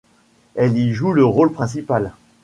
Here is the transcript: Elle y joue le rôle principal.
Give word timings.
Elle 0.55 0.79
y 0.79 0.93
joue 0.93 1.11
le 1.11 1.23
rôle 1.23 1.51
principal. 1.51 2.11